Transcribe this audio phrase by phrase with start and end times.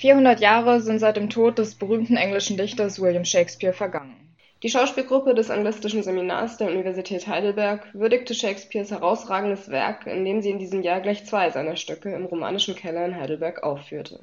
[0.00, 4.34] 400 Jahre sind seit dem Tod des berühmten englischen Dichters William Shakespeare vergangen.
[4.62, 10.58] Die Schauspielgruppe des Anglistischen Seminars der Universität Heidelberg würdigte Shakespeares herausragendes Werk, indem sie in
[10.58, 14.20] diesem Jahr gleich zwei seiner Stücke im romanischen Keller in Heidelberg aufführte: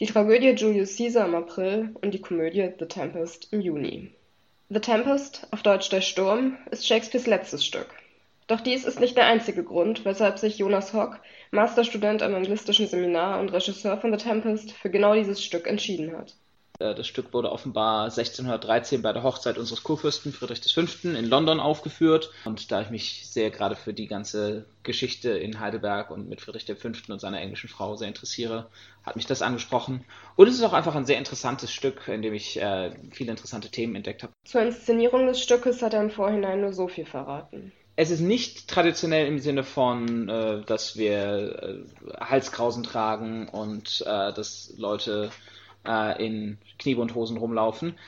[0.00, 4.10] die Tragödie Julius Caesar im April und die Komödie The Tempest im Juni.
[4.68, 7.88] The Tempest, auf Deutsch Der Sturm, ist Shakespeares letztes Stück
[8.46, 11.20] doch dies ist nicht der einzige Grund, weshalb sich Jonas Hock,
[11.50, 16.36] Masterstudent am anglistischen Seminar und Regisseur von The Tempest, für genau dieses Stück entschieden hat
[16.78, 20.82] äh, das Stück wurde offenbar 1613 bei der Hochzeit unseres Kurfürsten Friedrich V.
[21.08, 22.30] in London aufgeführt.
[22.44, 26.66] Und da ich mich sehr gerade für die ganze Geschichte in Heidelberg und mit Friedrich
[26.66, 26.88] V.
[27.08, 28.68] und seiner englischen Frau sehr interessiere,
[29.04, 30.04] hat mich das angesprochen.
[30.36, 33.70] Und es ist auch einfach ein sehr interessantes Stück, in dem ich äh, viele interessante
[33.70, 34.32] Themen entdeckt habe.
[34.44, 38.68] Zur Inszenierung des Stückes hat er im Vorhinein nur so viel verraten es ist nicht
[38.68, 45.30] traditionell im Sinne von, äh, dass wir äh, Halskrausen tragen und äh, dass Leute
[45.86, 47.98] äh, in Kniebundhosen rumlaufen.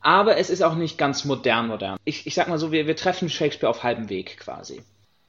[0.00, 1.98] Aber es ist auch nicht ganz modern modern.
[2.04, 4.82] Ich, ich sag mal so, wir, wir treffen Shakespeare auf halbem Weg quasi.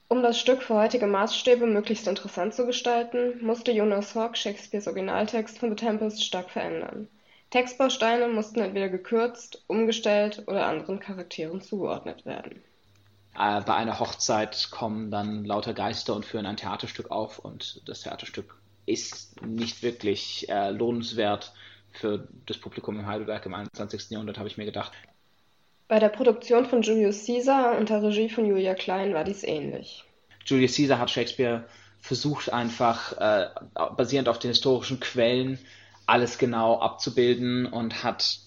[0.08, 5.58] Um das Stück für heutige Maßstäbe möglichst interessant zu gestalten, musste Jonas Hawke Shakespeares Originaltext
[5.58, 7.06] von The Tempest stark verändern.
[7.50, 12.60] Textbausteine mussten entweder gekürzt, umgestellt oder anderen Charakteren zugeordnet werden
[13.34, 18.02] äh, bei einer Hochzeit kommen dann lauter Geister und führen ein Theaterstück auf und das
[18.02, 18.56] Theaterstück
[18.86, 21.52] ist nicht wirklich äh, lohnenswert
[21.92, 24.10] für das Publikum in Heidelberg im 21.
[24.10, 24.92] Jahrhundert, habe ich mir gedacht.
[25.88, 30.04] Bei der Produktion von Julius Caesar unter Regie von Julia Klein war dies ähnlich.
[30.46, 31.64] Julius Caesar hat Shakespeare
[32.00, 33.48] versucht einfach äh,
[33.96, 35.58] basierend auf den historischen Quellen
[36.06, 38.38] alles genau abzubilden und hat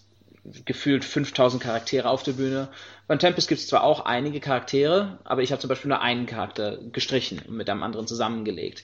[0.66, 2.68] gefühlt 5000 Charaktere auf der Bühne.
[3.08, 6.26] Beim Tempest gibt es zwar auch einige Charaktere, aber ich habe zum Beispiel nur einen
[6.26, 8.84] Charakter gestrichen und mit einem anderen zusammengelegt.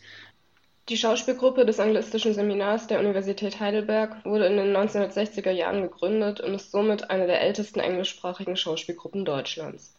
[0.88, 6.56] Die Schauspielgruppe des Anglistischen Seminars der Universität Heidelberg wurde in den 1960er Jahren gegründet und
[6.56, 9.96] ist somit eine der ältesten englischsprachigen Schauspielgruppen Deutschlands.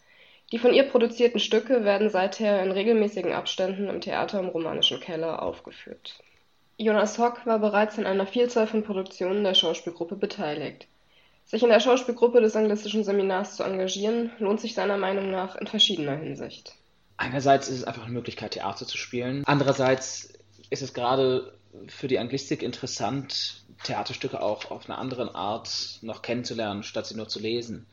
[0.51, 5.43] Die von ihr produzierten Stücke werden seither in regelmäßigen Abständen im Theater im Romanischen Keller
[5.43, 6.19] aufgeführt.
[6.77, 10.89] Jonas Hock war bereits an einer Vielzahl von Produktionen der Schauspielgruppe beteiligt
[11.51, 15.67] sich in der Schauspielgruppe des Anglistischen Seminars zu engagieren, lohnt sich seiner Meinung nach in
[15.67, 16.77] verschiedener Hinsicht.
[17.17, 19.43] Einerseits ist es einfach eine Möglichkeit, Theater zu spielen.
[19.47, 20.33] Andererseits
[20.71, 21.53] ist es gerade
[21.89, 27.29] für die Anglistik interessant, Theaterstücke auch auf eine andere Art noch kennenzulernen, statt sie nur
[27.29, 27.87] zu lesen.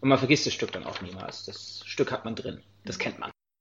[0.00, 1.44] Und man vergisst das Stück dann auch niemals.
[1.44, 2.60] Das Stück hat man drin.
[2.84, 3.30] Das kennt man.